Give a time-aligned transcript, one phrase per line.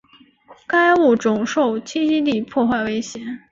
[0.65, 3.21] 该物种受栖息地破坏威胁。